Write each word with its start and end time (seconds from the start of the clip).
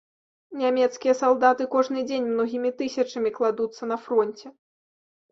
Нямецкія 0.59 1.13
салдаты 1.17 1.67
кожны 1.75 1.99
дзень 2.11 2.25
многімі 2.29 2.71
тысячамі 2.79 3.29
кладуцца 3.37 3.83
на 3.93 3.97
фронце. 4.07 4.47